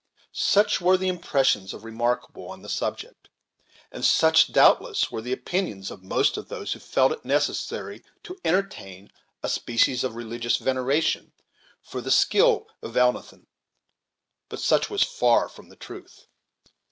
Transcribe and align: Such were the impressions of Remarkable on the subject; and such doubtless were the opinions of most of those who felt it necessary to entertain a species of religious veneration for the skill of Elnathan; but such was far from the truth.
Such 0.33 0.81
were 0.81 0.97
the 0.97 1.09
impressions 1.09 1.75
of 1.75 1.83
Remarkable 1.83 2.49
on 2.49 2.63
the 2.63 2.69
subject; 2.69 3.29
and 3.91 4.03
such 4.03 4.51
doubtless 4.51 5.11
were 5.11 5.21
the 5.21 5.31
opinions 5.31 5.91
of 5.91 6.01
most 6.03 6.37
of 6.37 6.47
those 6.47 6.73
who 6.73 6.79
felt 6.79 7.11
it 7.11 7.23
necessary 7.23 8.03
to 8.23 8.41
entertain 8.43 9.11
a 9.43 9.47
species 9.47 10.03
of 10.03 10.15
religious 10.15 10.57
veneration 10.57 11.33
for 11.83 12.01
the 12.01 12.09
skill 12.09 12.67
of 12.81 12.95
Elnathan; 12.97 13.45
but 14.49 14.59
such 14.59 14.89
was 14.89 15.03
far 15.03 15.47
from 15.47 15.69
the 15.69 15.75
truth. 15.75 16.25